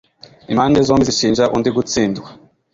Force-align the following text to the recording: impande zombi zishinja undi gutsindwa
impande 0.51 0.77
zombi 0.87 1.07
zishinja 1.09 1.45
undi 1.55 1.69
gutsindwa 1.75 2.27